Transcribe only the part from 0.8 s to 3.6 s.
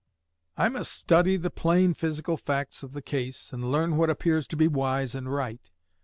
study the plain physical facts of the case,